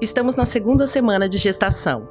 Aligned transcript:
Estamos 0.00 0.34
na 0.34 0.46
segunda 0.46 0.86
semana 0.86 1.28
de 1.28 1.36
gestação. 1.36 2.08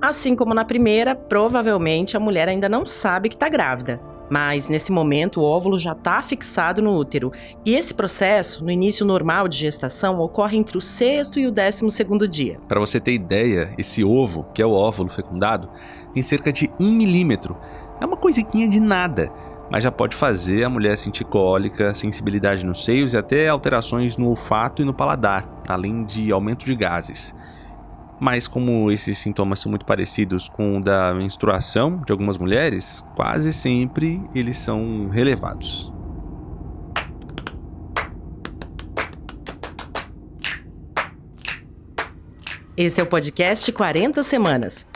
Assim 0.00 0.36
como 0.36 0.54
na 0.54 0.64
primeira, 0.64 1.16
provavelmente 1.16 2.16
a 2.16 2.20
mulher 2.20 2.48
ainda 2.48 2.68
não 2.68 2.86
sabe 2.86 3.28
que 3.28 3.34
está 3.34 3.48
grávida. 3.48 4.00
Mas 4.30 4.68
nesse 4.68 4.92
momento 4.92 5.40
o 5.40 5.44
óvulo 5.44 5.78
já 5.78 5.92
está 5.92 6.22
fixado 6.22 6.80
no 6.80 6.94
útero. 6.94 7.32
E 7.64 7.74
esse 7.74 7.92
processo, 7.92 8.64
no 8.64 8.70
início 8.70 9.04
normal 9.04 9.48
de 9.48 9.56
gestação, 9.56 10.20
ocorre 10.20 10.56
entre 10.56 10.78
o 10.78 10.82
sexto 10.82 11.40
e 11.40 11.46
o 11.46 11.50
décimo 11.50 11.90
segundo 11.90 12.28
dia. 12.28 12.60
Para 12.68 12.78
você 12.78 13.00
ter 13.00 13.12
ideia, 13.12 13.72
esse 13.76 14.04
ovo, 14.04 14.46
que 14.54 14.62
é 14.62 14.66
o 14.66 14.72
óvulo 14.72 15.10
fecundado, 15.10 15.68
tem 16.14 16.22
cerca 16.22 16.52
de 16.52 16.70
um 16.78 16.92
milímetro. 16.92 17.56
É 18.00 18.06
uma 18.06 18.16
coisinha 18.16 18.68
de 18.68 18.78
nada, 18.78 19.32
mas 19.70 19.84
já 19.84 19.92
pode 19.92 20.16
fazer 20.16 20.64
a 20.64 20.70
mulher 20.70 20.96
sentir 20.96 21.24
cólica, 21.24 21.94
sensibilidade 21.94 22.64
nos 22.64 22.84
seios 22.84 23.12
e 23.12 23.16
até 23.16 23.48
alterações 23.48 24.16
no 24.16 24.28
olfato 24.28 24.82
e 24.82 24.84
no 24.84 24.94
paladar, 24.94 25.62
além 25.68 26.04
de 26.04 26.32
aumento 26.32 26.64
de 26.64 26.74
gases. 26.74 27.34
Mas 28.20 28.48
como 28.48 28.90
esses 28.90 29.18
sintomas 29.18 29.60
são 29.60 29.70
muito 29.70 29.86
parecidos 29.86 30.48
com 30.48 30.78
o 30.78 30.80
da 30.80 31.14
menstruação 31.14 32.02
de 32.04 32.10
algumas 32.10 32.36
mulheres, 32.36 33.04
quase 33.14 33.52
sempre 33.52 34.20
eles 34.34 34.56
são 34.56 35.08
relevados. 35.08 35.92
Esse 42.76 43.00
é 43.00 43.02
o 43.02 43.06
podcast 43.06 43.70
40 43.72 44.22
Semanas. 44.22 44.86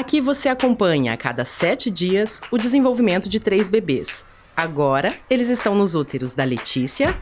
Aqui 0.00 0.18
você 0.18 0.48
acompanha 0.48 1.12
a 1.12 1.16
cada 1.18 1.44
sete 1.44 1.90
dias 1.90 2.40
o 2.50 2.56
desenvolvimento 2.56 3.28
de 3.28 3.38
três 3.38 3.68
bebês. 3.68 4.24
Agora, 4.56 5.12
eles 5.28 5.50
estão 5.50 5.74
nos 5.74 5.94
úteros 5.94 6.32
da 6.32 6.42
Letícia. 6.42 7.14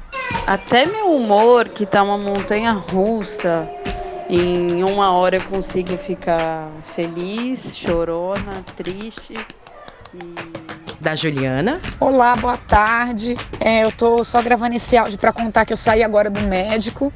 Até 0.47 0.87
meu 0.87 1.11
humor, 1.11 1.71
que 1.71 1.85
tá 1.85 2.05
uma 2.05 2.17
montanha 2.17 2.71
russa, 2.71 3.69
em 4.31 4.85
uma 4.85 5.11
hora 5.11 5.39
eu 5.39 5.43
consigo 5.43 5.97
ficar 5.97 6.71
feliz, 6.95 7.77
chorona, 7.77 8.63
triste. 8.77 9.35
E... 10.15 11.01
Da 11.01 11.17
Juliana. 11.17 11.81
Olá, 11.99 12.37
boa 12.37 12.57
tarde. 12.57 13.37
É, 13.59 13.83
eu 13.83 13.91
tô 13.91 14.23
só 14.23 14.41
gravando 14.41 14.77
esse 14.77 14.97
áudio 14.97 15.19
para 15.19 15.33
contar 15.33 15.67
que 15.67 15.73
eu 15.73 15.77
saí 15.77 16.05
agora 16.05 16.31
do 16.31 16.43
médico. 16.43 17.13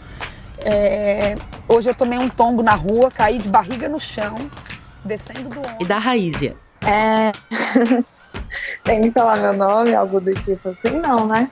É, 0.58 1.36
hoje 1.68 1.88
eu 1.88 1.94
tomei 1.94 2.18
um 2.18 2.28
tombo 2.28 2.64
na 2.64 2.74
rua, 2.74 3.12
caí 3.12 3.38
de 3.38 3.48
barriga 3.48 3.88
no 3.88 4.00
chão, 4.00 4.34
descendo 5.04 5.48
do 5.48 5.58
ônibus. 5.58 5.76
E 5.80 5.84
da 5.84 5.98
Raízia. 5.98 6.56
É. 6.82 7.32
Tem 8.84 9.00
que 9.02 9.10
falar 9.10 9.38
meu 9.38 9.54
nome, 9.54 9.94
algo 9.94 10.20
do 10.20 10.34
tipo 10.34 10.68
assim, 10.68 11.00
não, 11.00 11.26
né? 11.26 11.50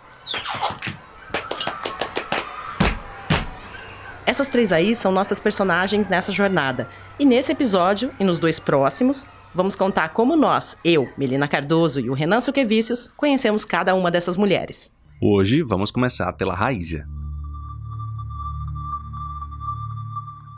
Essas 4.27 4.49
três 4.49 4.71
aí 4.71 4.95
são 4.95 5.11
nossas 5.11 5.41
personagens 5.41 6.09
nessa 6.09 6.31
jornada. 6.31 6.89
E 7.19 7.25
nesse 7.25 7.51
episódio, 7.53 8.13
e 8.19 8.25
nos 8.25 8.39
dois 8.39 8.61
próximos, 8.61 9.27
vamos 9.55 9.75
contar 9.75 10.11
como 10.11 10.37
nós, 10.37 10.77
eu, 10.85 11.09
Melina 11.19 11.49
Cardoso 11.49 12.01
e 12.01 12.09
o 12.09 12.15
Renan 12.15 12.41
Suquevicius, 12.41 13.13
conhecemos 13.17 13.65
cada 13.65 13.95
uma 13.95 14.11
dessas 14.11 14.37
mulheres. 14.37 14.93
Hoje 15.21 15.63
vamos 15.63 15.91
começar 15.91 16.33
pela 16.35 16.55
Raízia. 16.55 17.07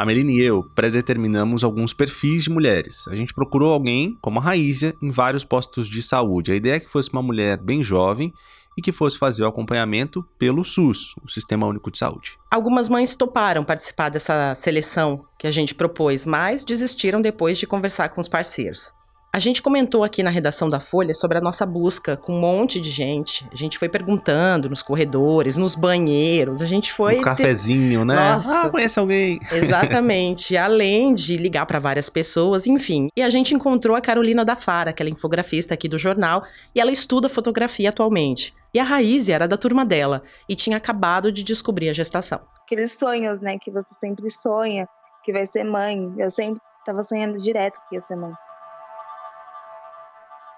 A 0.03 0.05
Melina 0.05 0.33
e 0.33 0.41
eu 0.41 0.64
predeterminamos 0.75 1.62
alguns 1.62 1.95
perfis 1.95 2.42
de 2.42 2.50
mulheres. 2.50 3.06
A 3.06 3.14
gente 3.14 3.33
procurou 3.33 3.72
alguém, 3.72 4.19
como 4.20 4.41
a 4.41 4.42
Raízia, 4.42 4.97
em 5.00 5.12
vários 5.12 5.44
postos 5.44 5.89
de 5.89 6.03
saúde. 6.03 6.50
A 6.50 6.56
ideia 6.56 6.75
é 6.75 6.81
que 6.81 6.91
fosse 6.91 7.09
uma 7.12 7.22
mulher 7.22 7.56
bem 7.56 7.84
jovem 7.84 8.33
e 8.77 8.83
que 8.83 8.91
fosse 8.91 9.17
fazer 9.17 9.44
o 9.44 9.47
acompanhamento 9.47 10.25
pelo 10.36 10.64
SUS, 10.64 11.14
o 11.25 11.28
Sistema 11.31 11.69
Único 11.69 11.89
de 11.89 11.98
Saúde. 11.98 12.36
Algumas 12.50 12.89
mães 12.89 13.14
toparam 13.14 13.62
participar 13.62 14.09
dessa 14.09 14.56
seleção 14.56 15.25
que 15.39 15.47
a 15.47 15.53
gente 15.53 15.72
propôs, 15.72 16.27
mas 16.27 16.64
desistiram 16.64 17.22
depois 17.22 17.56
de 17.56 17.64
conversar 17.69 18.09
com 18.09 18.20
os 18.20 18.27
parceiros. 18.27 18.92
A 19.34 19.38
gente 19.38 19.62
comentou 19.62 20.04
aqui 20.04 20.22
na 20.22 20.28
redação 20.28 20.69
da 20.69 20.78
Folha 20.78 21.15
sobre 21.15 21.38
a 21.38 21.41
nossa 21.41 21.65
busca 21.65 22.19
com 22.19 22.34
um 22.34 22.38
monte 22.38 22.78
de 22.78 22.91
gente. 22.91 23.48
A 23.50 23.56
gente 23.56 23.78
foi 23.78 23.88
perguntando 23.88 24.69
nos 24.69 24.82
corredores, 24.82 25.56
nos 25.56 25.75
banheiros, 25.75 26.60
a 26.60 26.66
gente 26.66 26.93
foi. 26.93 27.20
Um 27.20 27.22
cafezinho, 27.22 28.04
né? 28.04 28.15
Nossa. 28.15 28.66
Ah, 28.66 28.71
conhece 28.71 28.98
alguém? 28.98 29.41
Exatamente. 29.50 30.54
Além 30.54 31.15
de 31.15 31.38
ligar 31.38 31.65
para 31.65 31.78
várias 31.78 32.10
pessoas, 32.10 32.66
enfim. 32.66 33.09
E 33.16 33.22
a 33.22 33.31
gente 33.31 33.54
encontrou 33.54 33.97
a 33.97 34.03
Carolina 34.03 34.44
da 34.44 34.54
Fara, 34.54 34.91
aquela 34.91 35.09
infografista 35.09 35.72
aqui 35.72 35.88
do 35.88 35.98
jornal, 35.98 36.42
e 36.75 36.81
ela 36.82 36.92
estuda 36.92 37.26
fotografia 37.26 37.88
atualmente. 37.88 38.54
E 38.75 38.78
a 38.78 38.84
Raiz 38.84 39.31
era 39.31 39.48
da 39.48 39.56
turma 39.56 39.82
dela 39.82 40.21
e 40.47 40.54
tinha 40.54 40.76
acabado 40.76 41.32
de 41.32 41.42
descobrir 41.42 41.88
a 41.88 41.94
gestação. 41.94 42.42
Aqueles 42.66 42.98
sonhos, 42.98 43.41
né, 43.41 43.56
que 43.59 43.71
você 43.71 43.94
sempre 43.94 44.31
sonha, 44.31 44.87
que 45.25 45.32
vai 45.32 45.47
ser 45.47 45.65
mãe. 45.65 46.12
Eu 46.19 46.31
sempre 46.31 46.60
tava 46.84 47.03
sonhando 47.03 47.38
direto 47.38 47.81
que 47.88 47.94
ia 47.94 48.03
ser 48.03 48.16
mãe 48.16 48.32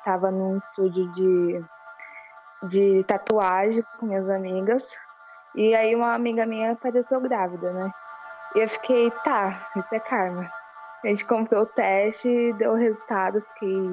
tava 0.05 0.31
num 0.31 0.57
estúdio 0.57 1.09
de, 1.11 1.65
de 2.69 3.05
tatuagem 3.05 3.83
com 3.99 4.07
minhas 4.07 4.29
amigas. 4.29 4.93
E 5.55 5.75
aí 5.75 5.95
uma 5.95 6.15
amiga 6.15 6.45
minha 6.47 6.73
apareceu 6.73 7.21
grávida, 7.21 7.73
né? 7.73 7.91
E 8.55 8.61
eu 8.61 8.69
fiquei, 8.69 9.11
tá, 9.25 9.51
isso 9.77 9.95
é 9.95 10.01
karma. 10.01 10.51
A 11.05 11.09
gente 11.09 11.25
comprou 11.25 11.63
o 11.63 11.67
teste, 11.67 12.53
deu 12.55 12.73
o 12.73 12.77
resultado, 12.77 13.41
fiquei, 13.41 13.89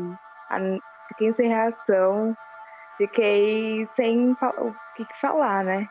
fiquei 1.07 1.33
sem 1.33 1.49
reação, 1.49 2.35
fiquei 2.97 3.85
sem 3.85 4.31
o 4.31 4.73
que 4.95 5.05
falar, 5.19 5.63
né? 5.63 5.87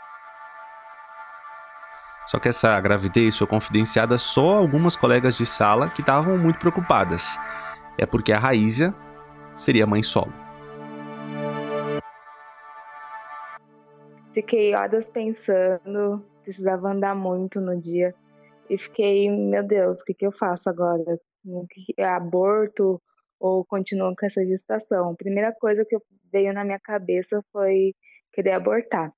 Só 2.26 2.38
que 2.38 2.48
essa 2.48 2.80
gravidez 2.80 3.36
foi 3.36 3.46
confidenciada 3.46 4.16
só 4.16 4.54
a 4.54 4.58
algumas 4.58 4.94
colegas 4.94 5.36
de 5.36 5.44
sala 5.44 5.90
que 5.90 6.00
estavam 6.00 6.38
muito 6.38 6.60
preocupadas. 6.60 7.36
É 7.98 8.06
porque 8.06 8.32
a 8.32 8.38
Raízia 8.38 8.94
seria 9.60 9.86
mãe 9.86 10.02
solo. 10.02 10.32
Fiquei 14.32 14.74
horas 14.74 15.10
pensando, 15.10 16.24
precisava 16.42 16.88
andar 16.88 17.14
muito 17.14 17.60
no 17.60 17.78
dia. 17.78 18.14
E 18.68 18.78
fiquei, 18.78 19.28
meu 19.28 19.66
Deus, 19.66 20.00
o 20.00 20.04
que, 20.04 20.14
que 20.14 20.26
eu 20.26 20.32
faço 20.32 20.70
agora? 20.70 21.18
É 21.96 22.04
aborto 22.04 23.02
ou 23.40 23.64
continuo 23.64 24.14
com 24.16 24.26
essa 24.26 24.44
gestação? 24.46 25.10
A 25.10 25.16
primeira 25.16 25.52
coisa 25.52 25.84
que 25.84 25.96
veio 26.32 26.54
na 26.54 26.64
minha 26.64 26.78
cabeça 26.78 27.42
foi 27.52 27.92
querer 28.32 28.52
abortar. 28.52 29.12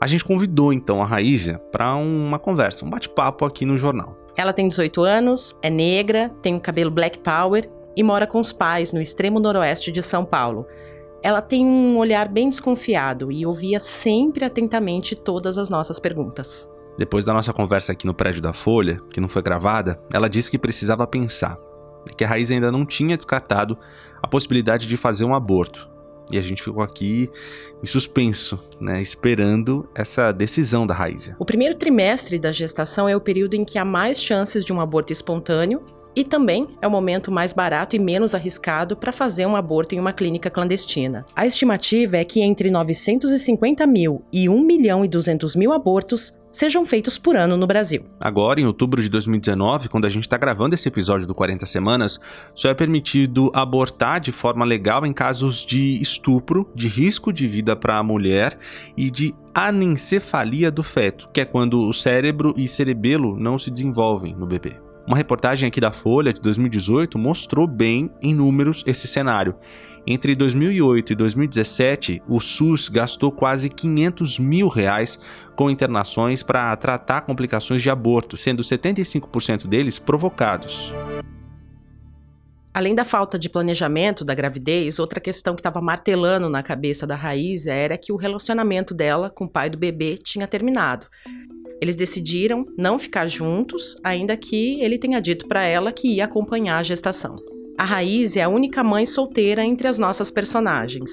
A 0.00 0.06
gente 0.06 0.24
convidou 0.24 0.72
então 0.72 1.02
a 1.02 1.04
Raízia 1.04 1.58
para 1.72 1.94
uma 1.96 2.38
conversa, 2.38 2.84
um 2.84 2.90
bate-papo 2.90 3.44
aqui 3.44 3.64
no 3.64 3.76
jornal. 3.76 4.27
Ela 4.38 4.52
tem 4.52 4.68
18 4.68 5.02
anos, 5.02 5.58
é 5.60 5.68
negra, 5.68 6.28
tem 6.40 6.54
o 6.54 6.60
cabelo 6.60 6.92
black 6.92 7.18
power 7.18 7.68
e 7.96 8.04
mora 8.04 8.24
com 8.24 8.38
os 8.38 8.52
pais 8.52 8.92
no 8.92 9.00
extremo 9.00 9.40
noroeste 9.40 9.90
de 9.90 10.00
São 10.00 10.24
Paulo. 10.24 10.64
Ela 11.24 11.42
tem 11.42 11.66
um 11.66 11.98
olhar 11.98 12.28
bem 12.28 12.48
desconfiado 12.48 13.32
e 13.32 13.44
ouvia 13.44 13.80
sempre 13.80 14.44
atentamente 14.44 15.16
todas 15.16 15.58
as 15.58 15.68
nossas 15.68 15.98
perguntas. 15.98 16.70
Depois 16.96 17.24
da 17.24 17.34
nossa 17.34 17.52
conversa 17.52 17.90
aqui 17.90 18.06
no 18.06 18.14
prédio 18.14 18.40
da 18.40 18.52
Folha, 18.52 19.00
que 19.12 19.20
não 19.20 19.28
foi 19.28 19.42
gravada, 19.42 20.00
ela 20.14 20.30
disse 20.30 20.52
que 20.52 20.58
precisava 20.58 21.04
pensar, 21.04 21.58
que 22.16 22.22
a 22.22 22.28
Raiz 22.28 22.48
ainda 22.52 22.70
não 22.70 22.86
tinha 22.86 23.16
descartado 23.16 23.76
a 24.22 24.28
possibilidade 24.28 24.86
de 24.86 24.96
fazer 24.96 25.24
um 25.24 25.34
aborto, 25.34 25.90
e 26.30 26.38
a 26.38 26.42
gente 26.42 26.62
ficou 26.62 26.82
aqui 26.82 27.30
em 27.82 27.86
suspenso, 27.86 28.58
né, 28.80 29.00
esperando 29.00 29.88
essa 29.94 30.32
decisão 30.32 30.86
da 30.86 30.94
Raízia. 30.94 31.36
O 31.38 31.44
primeiro 31.44 31.74
trimestre 31.74 32.38
da 32.38 32.52
gestação 32.52 33.08
é 33.08 33.16
o 33.16 33.20
período 33.20 33.54
em 33.54 33.64
que 33.64 33.78
há 33.78 33.84
mais 33.84 34.22
chances 34.22 34.64
de 34.64 34.72
um 34.72 34.80
aborto 34.80 35.12
espontâneo 35.12 35.82
e 36.18 36.24
também 36.24 36.66
é 36.82 36.88
o 36.88 36.90
momento 36.90 37.30
mais 37.30 37.52
barato 37.52 37.94
e 37.94 37.98
menos 38.00 38.34
arriscado 38.34 38.96
para 38.96 39.12
fazer 39.12 39.46
um 39.46 39.54
aborto 39.54 39.94
em 39.94 40.00
uma 40.00 40.12
clínica 40.12 40.50
clandestina. 40.50 41.24
A 41.36 41.46
estimativa 41.46 42.16
é 42.16 42.24
que 42.24 42.40
entre 42.40 42.72
950 42.72 43.86
mil 43.86 44.24
e 44.32 44.48
1 44.48 44.60
milhão 44.64 45.04
e 45.04 45.08
200 45.08 45.54
mil 45.54 45.72
abortos 45.72 46.36
sejam 46.50 46.84
feitos 46.84 47.18
por 47.18 47.36
ano 47.36 47.56
no 47.56 47.68
Brasil. 47.68 48.02
Agora, 48.18 48.60
em 48.60 48.66
outubro 48.66 49.00
de 49.00 49.08
2019, 49.08 49.88
quando 49.88 50.06
a 50.06 50.08
gente 50.08 50.24
está 50.24 50.36
gravando 50.36 50.74
esse 50.74 50.88
episódio 50.88 51.24
do 51.24 51.36
40 51.36 51.64
Semanas, 51.66 52.18
só 52.52 52.68
é 52.68 52.74
permitido 52.74 53.52
abortar 53.54 54.20
de 54.20 54.32
forma 54.32 54.64
legal 54.64 55.06
em 55.06 55.12
casos 55.12 55.64
de 55.64 56.02
estupro, 56.02 56.68
de 56.74 56.88
risco 56.88 57.32
de 57.32 57.46
vida 57.46 57.76
para 57.76 57.96
a 57.96 58.02
mulher 58.02 58.58
e 58.96 59.08
de 59.08 59.32
anencefalia 59.54 60.68
do 60.68 60.82
feto, 60.82 61.28
que 61.32 61.40
é 61.40 61.44
quando 61.44 61.88
o 61.88 61.92
cérebro 61.92 62.52
e 62.56 62.66
cerebelo 62.66 63.38
não 63.38 63.56
se 63.56 63.70
desenvolvem 63.70 64.34
no 64.34 64.44
bebê. 64.44 64.87
Uma 65.08 65.16
reportagem 65.16 65.66
aqui 65.66 65.80
da 65.80 65.90
Folha 65.90 66.34
de 66.34 66.40
2018 66.42 67.18
mostrou 67.18 67.66
bem 67.66 68.10
em 68.20 68.34
números 68.34 68.84
esse 68.86 69.08
cenário. 69.08 69.54
Entre 70.06 70.34
2008 70.34 71.14
e 71.14 71.16
2017, 71.16 72.22
o 72.28 72.38
SUS 72.40 72.90
gastou 72.90 73.32
quase 73.32 73.70
500 73.70 74.38
mil 74.38 74.68
reais 74.68 75.18
com 75.56 75.70
internações 75.70 76.42
para 76.42 76.76
tratar 76.76 77.22
complicações 77.22 77.80
de 77.80 77.88
aborto, 77.88 78.36
sendo 78.36 78.62
75% 78.62 79.66
deles 79.66 79.98
provocados. 79.98 80.92
Além 82.74 82.94
da 82.94 83.02
falta 83.02 83.38
de 83.38 83.48
planejamento 83.48 84.26
da 84.26 84.34
gravidez, 84.34 84.98
outra 84.98 85.20
questão 85.20 85.54
que 85.54 85.60
estava 85.60 85.80
martelando 85.80 86.50
na 86.50 86.62
cabeça 86.62 87.06
da 87.06 87.16
Raíssa 87.16 87.72
era 87.72 87.96
que 87.96 88.12
o 88.12 88.16
relacionamento 88.16 88.92
dela 88.92 89.30
com 89.30 89.46
o 89.46 89.50
pai 89.50 89.70
do 89.70 89.78
bebê 89.78 90.18
tinha 90.18 90.46
terminado. 90.46 91.06
Eles 91.80 91.96
decidiram 91.96 92.66
não 92.76 92.98
ficar 92.98 93.28
juntos, 93.28 93.96
ainda 94.02 94.36
que 94.36 94.80
ele 94.80 94.98
tenha 94.98 95.20
dito 95.20 95.46
para 95.46 95.64
ela 95.64 95.92
que 95.92 96.08
ia 96.08 96.24
acompanhar 96.24 96.78
a 96.78 96.82
gestação. 96.82 97.36
A 97.78 97.84
Raiz 97.84 98.36
é 98.36 98.42
a 98.42 98.48
única 98.48 98.82
mãe 98.82 99.06
solteira 99.06 99.64
entre 99.64 99.86
as 99.86 99.98
nossas 99.98 100.30
personagens. 100.30 101.10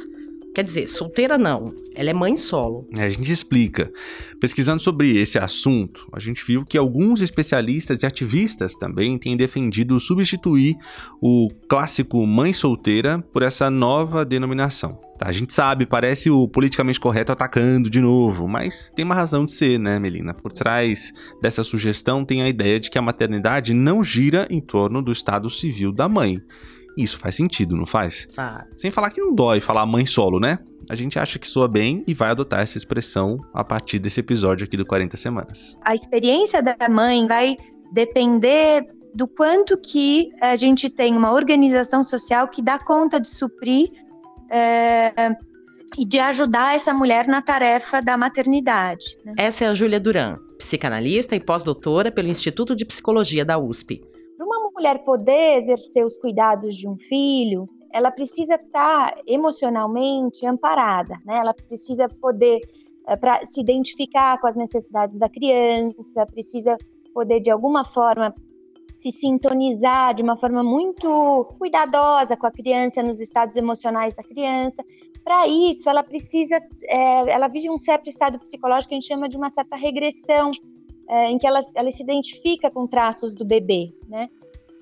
Quer 0.56 0.63
dizer, 0.63 0.88
solteira 0.88 1.38
não, 1.38 1.75
ela 1.94 2.12
é 2.12 2.13
mãe 2.13 2.38
solo. 2.38 2.88
É, 2.98 3.04
a 3.04 3.10
gente 3.10 3.30
explica. 3.30 3.92
Pesquisando 4.40 4.81
sobre 4.81 5.18
esse 5.18 5.38
assunto, 5.38 6.07
a 6.13 6.19
gente 6.19 6.46
viu 6.48 6.66
que 6.66 6.78
alguns 6.78 7.19
especialistas 7.19 8.02
e 8.02 8.06
ativistas 8.06 8.74
também 8.74 9.18
têm 9.18 9.36
defendido 9.36 10.00
substituir 10.00 10.78
o 11.22 11.50
clássico 11.68 12.25
mãe 12.25 12.54
solteira 12.54 13.22
por 13.34 13.44
essa 13.44 13.69
nova 13.69 14.24
denominação. 14.24 14.98
Tá, 15.18 15.28
a 15.28 15.34
gente 15.34 15.52
sabe, 15.52 15.86
parece 15.86 16.30
o 16.30 16.48
politicamente 16.48 17.01
correto 17.01 17.34
atacando 17.34 17.90
de 17.90 18.00
novo, 18.00 18.48
mas 18.48 18.92
tem 18.92 19.04
uma 19.04 19.16
razão 19.16 19.46
de 19.46 19.54
ser, 19.54 19.78
né, 19.78 20.00
Melina? 20.00 20.34
Por 20.34 20.54
trás 20.54 21.12
dessa 21.42 21.66
sugestão 21.66 22.24
tem 22.24 22.42
a 22.42 22.48
ideia 22.48 22.80
de 22.80 22.90
que 22.90 22.98
a 22.98 23.01
maternidade 23.01 23.74
não 23.74 24.01
gira 24.01 24.48
em 24.50 24.62
torno 24.62 25.01
do 25.01 25.12
estado 25.12 25.50
civil 25.50 25.92
da 25.92 26.08
mãe 26.08 26.42
isso 26.97 27.18
faz 27.18 27.36
sentido, 27.36 27.75
não 27.75 27.86
faz? 27.86 28.27
Ah. 28.38 28.65
Sem 28.75 28.89
falar 28.89 29.12
que 29.12 29.21
não 29.21 29.33
dói 29.33 29.59
falar 29.59 29.86
mãe 29.86 30.06
solo, 30.06 30.39
né? 30.39 30.59
A 30.89 30.95
gente 30.95 31.18
acha 31.18 31.39
que 31.39 31.47
soa 31.47 31.68
bem 31.68 32.03
e 32.07 32.13
vai 32.13 32.30
adotar 32.30 32.62
essa 32.62 32.77
expressão 32.77 33.39
a 33.53 33.63
partir 33.63 34.00
desse 34.00 34.19
episódio 34.19 34.65
aqui 34.65 34.77
do 34.77 34.86
40 34.86 35.18
Semanas. 35.18 35.77
A 35.83 35.95
experiência 35.95 36.62
da 36.62 36.77
mãe 36.89 37.27
vai 37.27 37.57
depender 37.92 38.86
do 39.13 39.27
quanto 39.27 39.77
que 39.77 40.30
a 40.42 40.56
gente 40.56 40.89
tem 40.89 41.15
uma 41.15 41.31
organização 41.31 42.03
social 42.03 42.47
que 42.47 42.62
dá 42.62 42.77
conta 42.77 43.19
de 43.19 43.27
suprir 43.27 43.89
é, 44.50 45.36
e 45.98 46.06
de 46.06 46.19
ajudar 46.19 46.75
essa 46.75 46.94
mulher 46.94 47.25
na 47.27 47.41
tarefa 47.41 48.01
da 48.01 48.18
maternidade. 48.18 49.18
Né? 49.24 49.33
Essa 49.38 49.65
é 49.65 49.68
a 49.68 49.74
Júlia 49.74 50.00
Duran, 50.00 50.38
psicanalista 50.57 51.36
e 51.36 51.39
pós-doutora 51.39 52.12
pelo 52.12 52.27
Instituto 52.27 52.75
de 52.75 52.86
Psicologia 52.86 53.44
da 53.44 53.57
USP 53.57 54.01
mulher 54.75 55.04
poder 55.04 55.57
exercer 55.57 56.06
os 56.06 56.18
cuidados 56.18 56.75
de 56.75 56.88
um 56.88 56.98
filho, 56.98 57.66
ela 57.92 58.12
precisa 58.12 58.56
estar 58.56 59.12
tá 59.12 59.22
emocionalmente 59.25 60.45
amparada, 60.45 61.16
né? 61.25 61.38
Ela 61.38 61.54
precisa 61.54 62.10
poder 62.22 62.60
é, 63.07 63.16
pra, 63.16 63.45
se 63.45 63.62
identificar 63.62 64.39
com 64.39 64.48
as 64.48 64.56
necessidades 64.56 65.18
da 65.18 65.30
criança, 65.30 66.25
precisa 66.25 66.77
poder 67.13 67.39
de 67.39 67.50
alguma 67.50 67.86
forma 67.86 68.36
se 68.92 69.12
sintonizar 69.12 70.13
de 70.13 70.24
uma 70.24 70.36
forma 70.36 70.63
muito 70.63 71.45
cuidadosa 71.57 72.38
com 72.38 72.48
a 72.48 72.51
criança, 72.51 73.04
nos 73.04 73.19
estados 73.19 73.56
emocionais 73.56 74.13
da 74.13 74.24
criança. 74.24 74.83
Para 75.24 75.48
isso, 75.48 75.89
ela 75.89 76.04
precisa, 76.04 76.56
é, 76.88 77.31
ela 77.31 77.48
vive 77.48 77.69
um 77.69 77.80
certo 77.80 78.10
estado 78.10 78.39
psicológico 78.39 78.89
que 78.89 78.95
a 78.95 79.00
gente 79.00 79.07
chama 79.07 79.27
de 79.27 79.38
uma 79.38 79.50
certa 79.50 79.75
regressão, 79.75 80.51
é, 81.10 81.30
em 81.30 81.38
que 81.38 81.48
ela, 81.48 81.60
ela 81.75 81.92
se 81.92 82.04
identifica 82.04 82.69
com 82.69 82.88
traços 82.88 83.33
do 83.33 83.45
bebê, 83.45 83.94
né? 84.07 84.30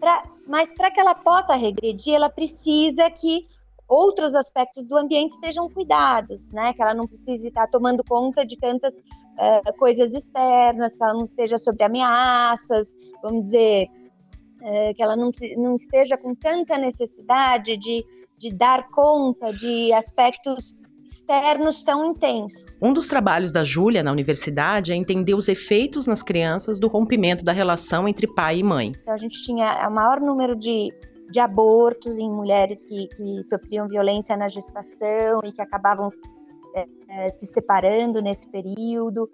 Pra, 0.03 0.21
mas 0.45 0.75
para 0.75 0.91
que 0.91 0.99
ela 0.99 1.15
possa 1.15 1.55
regredir, 1.55 2.13
ela 2.13 2.29
precisa 2.29 3.09
que 3.09 3.39
outros 3.87 4.35
aspectos 4.35 4.85
do 4.85 4.97
ambiente 4.97 5.31
estejam 5.31 5.69
cuidados, 5.69 6.51
né? 6.51 6.73
Que 6.73 6.81
ela 6.81 6.93
não 6.93 7.07
precise 7.07 7.47
estar 7.47 7.67
tomando 7.67 8.03
conta 8.03 8.45
de 8.45 8.57
tantas 8.57 8.97
uh, 8.97 9.77
coisas 9.77 10.13
externas, 10.13 10.97
que 10.97 11.03
ela 11.05 11.13
não 11.13 11.23
esteja 11.23 11.57
sobre 11.57 11.85
ameaças, 11.85 12.93
vamos 13.21 13.43
dizer, 13.43 13.87
uh, 14.59 14.93
que 14.93 15.01
ela 15.01 15.15
não, 15.15 15.31
não 15.55 15.73
esteja 15.73 16.17
com 16.17 16.35
tanta 16.35 16.77
necessidade 16.77 17.77
de, 17.77 18.05
de 18.37 18.53
dar 18.53 18.89
conta 18.89 19.53
de 19.53 19.93
aspectos 19.93 20.79
externos 21.03 21.83
tão 21.83 22.05
intensos. 22.05 22.77
Um 22.81 22.93
dos 22.93 23.07
trabalhos 23.07 23.51
da 23.51 23.63
Júlia 23.63 24.01
na 24.01 24.11
universidade 24.11 24.91
é 24.91 24.95
entender 24.95 25.35
os 25.35 25.49
efeitos 25.49 26.07
nas 26.07 26.23
crianças 26.23 26.79
do 26.79 26.87
rompimento 26.87 27.43
da 27.43 27.51
relação 27.51 28.07
entre 28.07 28.25
pai 28.27 28.59
e 28.59 28.63
mãe. 28.63 28.93
Então, 29.01 29.13
a 29.13 29.17
gente 29.17 29.43
tinha 29.43 29.87
o 29.87 29.91
maior 29.91 30.19
número 30.21 30.55
de, 30.55 30.93
de 31.29 31.39
abortos 31.39 32.17
em 32.17 32.29
mulheres 32.29 32.85
que, 32.85 33.07
que 33.09 33.43
sofriam 33.43 33.87
violência 33.87 34.37
na 34.37 34.47
gestação 34.47 35.41
e 35.43 35.51
que 35.51 35.61
acabavam 35.61 36.09
é, 36.75 36.85
é, 37.09 37.29
se 37.31 37.47
separando 37.47 38.21
nesse 38.21 38.49
período. 38.49 39.29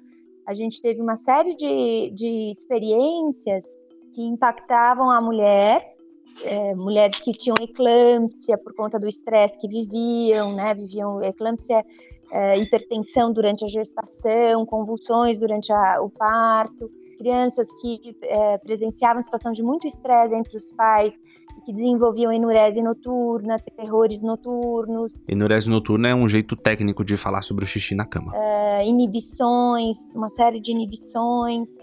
A 0.47 0.53
gente 0.53 0.81
teve 0.81 0.99
uma 1.01 1.15
série 1.15 1.55
de, 1.55 2.11
de 2.15 2.51
experiências 2.51 3.65
que 4.11 4.23
impactavam 4.23 5.11
a 5.11 5.21
mulher 5.21 5.98
é, 6.43 6.75
mulheres 6.75 7.19
que 7.19 7.31
tinham 7.31 7.55
eclâmpsia 7.61 8.57
por 8.57 8.73
conta 8.73 8.99
do 8.99 9.07
estresse 9.07 9.57
que 9.59 9.67
viviam, 9.67 10.53
né? 10.53 10.73
Viviam 10.73 11.21
eclâmpsia, 11.21 11.83
é, 12.31 12.57
hipertensão 12.57 13.31
durante 13.31 13.65
a 13.65 13.67
gestação, 13.67 14.65
convulsões 14.65 15.37
durante 15.37 15.71
a, 15.71 16.01
o 16.01 16.09
parto, 16.09 16.89
crianças 17.17 17.67
que 17.81 18.15
é, 18.23 18.57
presenciavam 18.59 19.21
situação 19.21 19.51
de 19.51 19.61
muito 19.61 19.85
estresse 19.85 20.33
entre 20.33 20.57
os 20.57 20.71
pais 20.71 21.15
e 21.57 21.61
que 21.65 21.73
desenvolviam 21.73 22.31
enurese 22.31 22.81
noturna, 22.81 23.59
terrores 23.59 24.21
noturnos. 24.21 25.19
Enurese 25.27 25.69
noturna 25.69 26.09
é 26.09 26.15
um 26.15 26.27
jeito 26.27 26.55
técnico 26.55 27.03
de 27.03 27.17
falar 27.17 27.41
sobre 27.41 27.65
o 27.65 27.67
xixi 27.67 27.93
na 27.93 28.05
cama. 28.05 28.31
É, 28.35 28.87
inibições, 28.87 30.15
uma 30.15 30.29
série 30.29 30.61
de 30.61 30.71
inibições. 30.71 31.75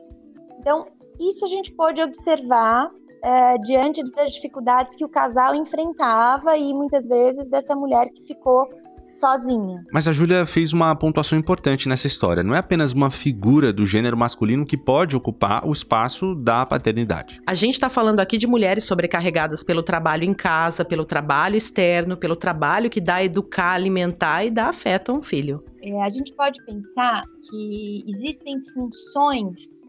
Então, 0.58 0.86
isso 1.20 1.44
a 1.44 1.48
gente 1.48 1.72
pode 1.72 2.00
observar 2.02 2.90
é, 3.26 3.58
diante 3.58 4.02
das 4.12 4.32
dificuldades 4.34 4.94
que 4.94 5.04
o 5.04 5.08
casal 5.08 5.52
enfrentava 5.54 6.56
e 6.56 6.72
muitas 6.72 7.08
vezes 7.08 7.50
dessa 7.50 7.74
mulher 7.74 8.08
que 8.10 8.24
ficou 8.24 8.68
sozinha. 9.10 9.82
Mas 9.90 10.06
a 10.06 10.12
Júlia 10.12 10.46
fez 10.46 10.72
uma 10.72 10.94
pontuação 10.94 11.38
importante 11.38 11.88
nessa 11.88 12.06
história. 12.06 12.42
Não 12.42 12.54
é 12.54 12.58
apenas 12.58 12.92
uma 12.92 13.10
figura 13.10 13.72
do 13.72 13.84
gênero 13.86 14.16
masculino 14.16 14.64
que 14.64 14.76
pode 14.76 15.16
ocupar 15.16 15.66
o 15.66 15.72
espaço 15.72 16.34
da 16.36 16.64
paternidade. 16.66 17.40
A 17.46 17.54
gente 17.54 17.74
está 17.74 17.88
falando 17.88 18.20
aqui 18.20 18.38
de 18.38 18.46
mulheres 18.46 18.84
sobrecarregadas 18.84 19.62
pelo 19.62 19.82
trabalho 19.82 20.24
em 20.24 20.34
casa, 20.34 20.84
pelo 20.84 21.04
trabalho 21.04 21.56
externo, 21.56 22.16
pelo 22.16 22.36
trabalho 22.36 22.90
que 22.90 23.00
dá 23.00 23.24
educar, 23.24 23.72
alimentar 23.72 24.44
e 24.44 24.50
dá 24.50 24.68
afeto 24.68 25.10
a 25.10 25.14
um 25.14 25.22
filho. 25.22 25.64
É, 25.82 26.02
a 26.02 26.08
gente 26.10 26.34
pode 26.34 26.64
pensar 26.64 27.24
que 27.50 28.02
existem 28.06 28.58
funções 28.74 29.86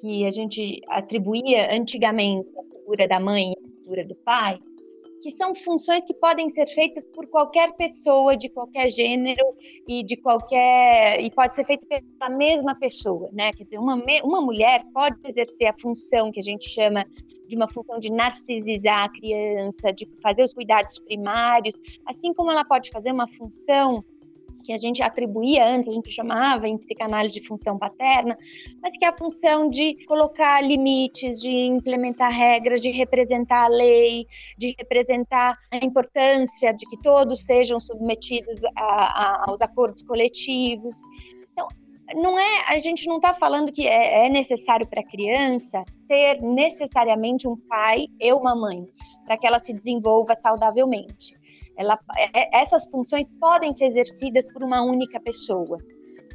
que 0.00 0.26
a 0.26 0.30
gente 0.30 0.82
atribuía 0.90 1.74
antigamente 1.74 2.55
figura 2.86 3.08
da 3.08 3.18
mãe 3.18 3.50
e 3.50 3.54
a 3.58 3.78
figura 3.80 4.04
do 4.04 4.14
pai, 4.14 4.60
que 5.20 5.30
são 5.30 5.54
funções 5.54 6.04
que 6.06 6.14
podem 6.14 6.48
ser 6.48 6.68
feitas 6.68 7.04
por 7.06 7.26
qualquer 7.26 7.72
pessoa 7.72 8.36
de 8.36 8.48
qualquer 8.48 8.88
gênero 8.88 9.44
e 9.88 10.04
de 10.04 10.16
qualquer 10.16 11.20
e 11.20 11.30
pode 11.32 11.56
ser 11.56 11.64
feito 11.64 11.84
pela 11.86 12.30
mesma 12.30 12.78
pessoa, 12.78 13.28
né? 13.32 13.52
Quer 13.52 13.64
dizer, 13.64 13.78
uma 13.78 13.96
uma 14.22 14.40
mulher 14.40 14.82
pode 14.92 15.16
exercer 15.24 15.66
a 15.66 15.72
função 15.72 16.30
que 16.30 16.38
a 16.38 16.42
gente 16.42 16.68
chama 16.68 17.04
de 17.48 17.56
uma 17.56 17.66
função 17.66 17.98
de 17.98 18.12
narcisizar 18.12 19.04
a 19.04 19.08
criança, 19.08 19.92
de 19.92 20.06
fazer 20.22 20.44
os 20.44 20.54
cuidados 20.54 20.98
primários, 21.00 21.80
assim 22.06 22.32
como 22.32 22.50
ela 22.50 22.64
pode 22.64 22.90
fazer 22.90 23.10
uma 23.10 23.26
função 23.26 24.04
que 24.62 24.72
a 24.72 24.78
gente 24.78 25.02
atribuía 25.02 25.66
antes, 25.66 25.90
a 25.90 25.94
gente 25.94 26.10
chamava 26.10 26.68
em 26.68 26.78
psicanálise 26.78 27.40
de 27.40 27.46
função 27.46 27.78
paterna, 27.78 28.36
mas 28.82 28.96
que 28.96 29.04
é 29.04 29.08
a 29.08 29.12
função 29.12 29.68
de 29.68 30.04
colocar 30.06 30.62
limites, 30.62 31.40
de 31.40 31.50
implementar 31.50 32.32
regras, 32.32 32.80
de 32.80 32.90
representar 32.90 33.64
a 33.64 33.68
lei, 33.68 34.26
de 34.58 34.74
representar 34.78 35.56
a 35.72 35.76
importância 35.84 36.72
de 36.72 36.86
que 36.86 37.00
todos 37.02 37.44
sejam 37.44 37.78
submetidos 37.80 38.62
a, 38.76 38.84
a, 38.84 39.44
aos 39.48 39.60
acordos 39.60 40.02
coletivos. 40.02 40.98
Então, 41.52 41.68
não 42.14 42.38
é, 42.38 42.74
a 42.74 42.78
gente 42.78 43.06
não 43.08 43.16
está 43.16 43.34
falando 43.34 43.72
que 43.72 43.86
é, 43.86 44.26
é 44.26 44.28
necessário 44.28 44.86
para 44.86 45.00
a 45.00 45.06
criança 45.06 45.84
ter 46.06 46.40
necessariamente 46.40 47.48
um 47.48 47.56
pai 47.56 48.06
e 48.20 48.32
uma 48.32 48.54
mãe 48.54 48.86
para 49.24 49.36
que 49.36 49.46
ela 49.46 49.58
se 49.58 49.72
desenvolva 49.72 50.34
saudavelmente. 50.34 51.34
Ela, 51.76 51.98
é, 52.16 52.60
essas 52.60 52.90
funções 52.90 53.30
podem 53.38 53.74
ser 53.74 53.86
exercidas 53.86 54.50
por 54.52 54.62
uma 54.62 54.82
única 54.82 55.20
pessoa 55.20 55.78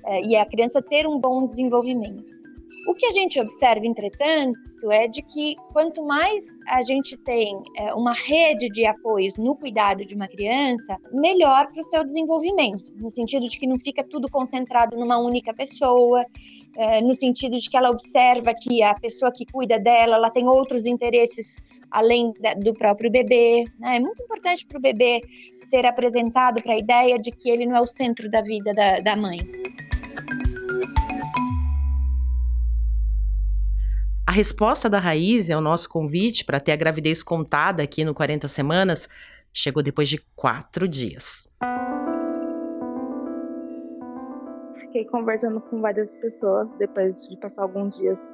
é, 0.06 0.22
e 0.22 0.36
a 0.36 0.46
criança 0.46 0.82
ter 0.82 1.08
um 1.08 1.20
bom 1.20 1.46
desenvolvimento. 1.46 2.41
O 2.88 2.96
que 2.96 3.06
a 3.06 3.12
gente 3.12 3.40
observa, 3.40 3.86
entretanto, 3.86 4.92
é 4.92 5.08
de 5.08 5.22
que 5.22 5.56
quanto 5.72 6.04
mais 6.04 6.56
a 6.68 6.82
gente 6.82 7.16
tem 7.18 7.62
é, 7.78 7.94
uma 7.94 8.14
rede 8.14 8.70
de 8.70 8.86
apoios 8.86 9.38
no 9.38 9.56
cuidado 9.56 10.04
de 10.04 10.16
uma 10.16 10.28
criança, 10.28 10.98
melhor 11.12 11.72
para 11.72 11.80
o 11.80 11.84
seu 11.84 12.04
desenvolvimento, 12.04 12.92
no 12.96 13.12
sentido 13.12 13.48
de 13.48 13.60
que 13.60 13.68
não 13.68 13.78
fica 13.78 14.04
tudo 14.04 14.28
concentrado 14.30 14.98
numa 14.98 15.20
única 15.20 15.54
pessoa, 15.54 16.26
é, 16.76 17.02
no 17.02 17.14
sentido 17.14 17.58
de 17.58 17.70
que 17.70 17.78
ela 17.78 17.92
observa 17.92 18.52
que 18.56 18.82
a 18.82 18.96
pessoa 18.96 19.32
que 19.32 19.46
cuida 19.46 19.80
dela, 19.80 20.16
ela 20.16 20.32
tem 20.32 20.48
outros 20.48 20.88
interesses 20.88 21.58
além 21.92 22.34
da, 22.40 22.56
do 22.56 22.74
próprio 22.74 23.12
bebê. 23.12 23.66
Né? 23.80 23.98
É 23.98 24.00
muito 24.00 24.24
importante 24.24 24.66
para 24.66 24.80
o 24.80 24.82
bebê 24.82 25.22
ser 25.56 25.86
apresentado 25.86 26.64
para 26.64 26.74
a 26.74 26.78
ideia 26.78 27.20
de 27.20 27.32
que 27.32 27.50
ele 27.50 27.68
não 27.68 27.76
é 27.76 27.82
o 27.82 27.88
centro 27.88 28.30
da 28.30 28.42
vida 28.42 28.74
da, 28.74 29.00
da 29.00 29.16
mãe. 29.16 29.40
A 34.32 34.34
resposta 34.34 34.90
da 34.90 34.98
Raiz 34.98 35.52
ao 35.52 35.60
nosso 35.60 35.90
convite 35.90 36.46
para 36.46 36.58
ter 36.58 36.72
a 36.72 36.78
gravidez 36.78 37.22
contada 37.22 37.84
aqui 37.84 38.06
no 38.06 38.14
40 38.14 38.48
Semanas 38.48 39.10
chegou 39.52 39.84
depois 39.84 40.08
de 40.08 40.24
quatro 40.38 40.88
dias. 40.88 41.50
Fiquei 44.74 45.04
conversando 45.04 45.60
com 45.60 45.82
várias 45.82 46.16
pessoas 46.16 46.72
depois 46.80 47.28
de 47.28 47.38
passar 47.42 47.64
alguns 47.64 47.98
dias. 47.98 48.26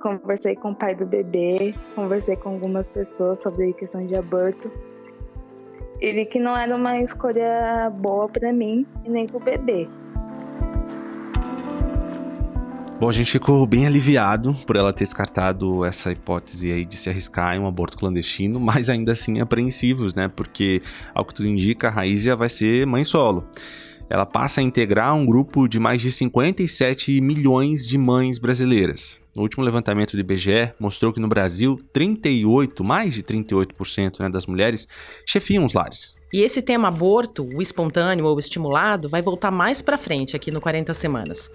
Conversei 0.00 0.54
com 0.54 0.70
o 0.70 0.78
pai 0.78 0.94
do 0.94 1.04
bebê, 1.04 1.74
conversei 1.96 2.36
com 2.36 2.50
algumas 2.50 2.88
pessoas 2.88 3.42
sobre 3.42 3.72
questão 3.72 4.06
de 4.06 4.14
aborto. 4.14 4.70
E 6.00 6.12
vi 6.12 6.26
que 6.26 6.38
não 6.38 6.56
era 6.56 6.76
uma 6.76 7.00
escolha 7.00 7.90
boa 7.90 8.28
para 8.28 8.52
mim 8.52 8.86
e 9.04 9.10
nem 9.10 9.26
para 9.26 9.36
o 9.36 9.40
bebê. 9.40 9.88
Bom, 12.98 13.10
a 13.10 13.12
gente 13.12 13.30
ficou 13.30 13.66
bem 13.66 13.86
aliviado 13.86 14.54
por 14.66 14.74
ela 14.74 14.90
ter 14.90 15.04
descartado 15.04 15.84
essa 15.84 16.10
hipótese 16.10 16.72
aí 16.72 16.86
de 16.86 16.96
se 16.96 17.10
arriscar 17.10 17.54
em 17.54 17.58
um 17.58 17.66
aborto 17.66 17.94
clandestino, 17.98 18.58
mas 18.58 18.88
ainda 18.88 19.12
assim 19.12 19.38
apreensivos, 19.38 20.14
né? 20.14 20.28
Porque, 20.28 20.80
ao 21.14 21.22
que 21.22 21.34
tudo 21.34 21.46
indica, 21.46 21.88
a 21.88 21.90
Raízia 21.90 22.34
vai 22.34 22.48
ser 22.48 22.86
mãe 22.86 23.04
solo. 23.04 23.44
Ela 24.08 24.24
passa 24.24 24.60
a 24.60 24.64
integrar 24.64 25.14
um 25.14 25.26
grupo 25.26 25.68
de 25.68 25.78
mais 25.78 26.00
de 26.00 26.10
57 26.10 27.20
milhões 27.20 27.86
de 27.86 27.98
mães 27.98 28.38
brasileiras. 28.38 29.20
O 29.36 29.42
último 29.42 29.62
levantamento 29.62 30.12
do 30.12 30.20
IBGE 30.20 30.72
mostrou 30.80 31.12
que 31.12 31.20
no 31.20 31.28
Brasil, 31.28 31.78
38, 31.92 32.82
mais 32.82 33.12
de 33.12 33.22
38% 33.22 34.20
né, 34.20 34.30
das 34.30 34.46
mulheres 34.46 34.88
chefiam 35.26 35.66
os 35.66 35.74
lares. 35.74 36.16
E 36.32 36.40
esse 36.40 36.62
tema 36.62 36.88
aborto, 36.88 37.46
o 37.54 37.60
espontâneo 37.60 38.24
ou 38.24 38.38
estimulado, 38.38 39.06
vai 39.06 39.20
voltar 39.20 39.50
mais 39.50 39.82
para 39.82 39.98
frente 39.98 40.34
aqui 40.34 40.50
no 40.50 40.62
40 40.62 40.94
Semanas. 40.94 41.50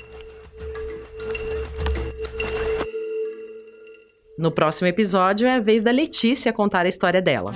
No 4.42 4.50
próximo 4.50 4.88
episódio 4.88 5.48
é 5.48 5.58
a 5.58 5.60
vez 5.60 5.84
da 5.84 5.92
Letícia 5.92 6.52
contar 6.52 6.88
a 6.88 6.90
história 6.90 7.22
dela. 7.22 7.54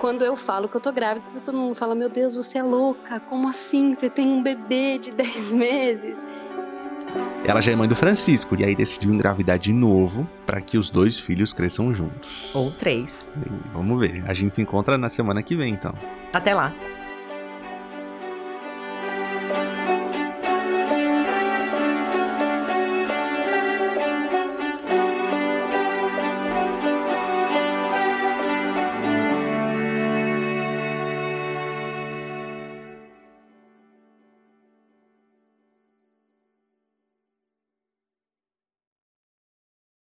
Quando 0.00 0.24
eu 0.24 0.34
falo 0.34 0.68
que 0.68 0.74
eu 0.74 0.80
tô 0.80 0.90
grávida, 0.90 1.24
todo 1.44 1.56
mundo 1.56 1.76
fala: 1.76 1.94
Meu 1.94 2.08
Deus, 2.08 2.34
você 2.34 2.58
é 2.58 2.64
louca, 2.64 3.20
como 3.20 3.48
assim? 3.48 3.94
Você 3.94 4.10
tem 4.10 4.26
um 4.26 4.42
bebê 4.42 4.98
de 4.98 5.12
10 5.14 5.52
meses? 5.52 6.26
Ela 7.46 7.60
já 7.60 7.70
é 7.70 7.76
mãe 7.76 7.86
do 7.86 7.94
Francisco 7.94 8.60
e 8.60 8.64
aí 8.64 8.74
decidiu 8.74 9.14
engravidar 9.14 9.56
de 9.56 9.72
novo 9.72 10.28
para 10.44 10.60
que 10.60 10.76
os 10.76 10.90
dois 10.90 11.16
filhos 11.16 11.52
cresçam 11.52 11.94
juntos. 11.94 12.52
Ou 12.52 12.72
três. 12.72 13.30
E 13.36 13.72
vamos 13.72 14.00
ver. 14.00 14.24
A 14.26 14.34
gente 14.34 14.56
se 14.56 14.62
encontra 14.62 14.98
na 14.98 15.08
semana 15.08 15.44
que 15.44 15.54
vem, 15.54 15.72
então. 15.72 15.94
Até 16.32 16.52
lá. 16.54 16.74